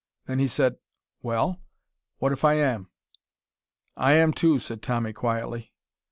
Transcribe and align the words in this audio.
Then 0.25 0.39
he 0.39 0.47
said: 0.47 0.77
"Well? 1.21 1.61
What 2.17 2.31
if 2.31 2.43
I 2.43 2.55
am?" 2.55 2.89
"I 3.95 4.13
am, 4.13 4.33
too," 4.33 4.57
said 4.57 4.81
Tommy 4.81 5.13
quietly. 5.13 5.73